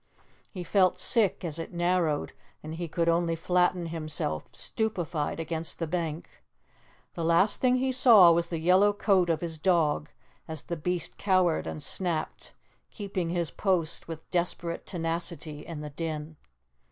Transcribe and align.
He 0.49 0.63
felt 0.63 0.97
sick 0.97 1.45
as 1.45 1.59
it 1.59 1.71
narrowed 1.73 2.33
and 2.63 2.73
he 2.73 2.87
could 2.87 3.07
only 3.07 3.35
flatten 3.35 3.85
himself, 3.85 4.49
stupefied, 4.51 5.39
against 5.39 5.77
the 5.77 5.85
bank. 5.85 6.41
The 7.13 7.23
last 7.23 7.59
thing 7.61 7.75
he 7.75 7.91
saw 7.91 8.31
was 8.31 8.47
the 8.47 8.57
yellow 8.57 8.93
coat 8.93 9.29
of 9.29 9.41
his 9.41 9.59
dog, 9.59 10.09
as 10.47 10.63
the 10.63 10.75
beast 10.75 11.19
cowered 11.19 11.67
and 11.67 11.83
snapped, 11.83 12.53
keeping 12.89 13.29
his 13.29 13.51
post 13.51 14.07
with 14.07 14.27
desperate 14.31 14.87
tenacity 14.87 15.63
in 15.67 15.81
the 15.81 15.91
din. 15.91 16.35